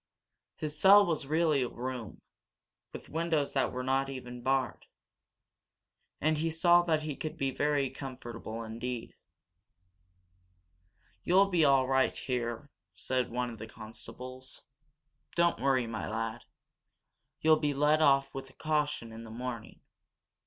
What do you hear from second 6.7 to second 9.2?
that he could be very comfortable indeed.